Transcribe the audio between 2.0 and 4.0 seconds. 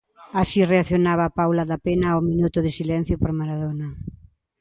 ao minuto de silencio por Maradona.